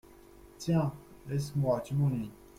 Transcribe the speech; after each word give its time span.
Tiens, 0.57 0.93
laisse-moi, 1.27 1.79
tu 1.81 1.93
m’ennuies! 1.93 2.31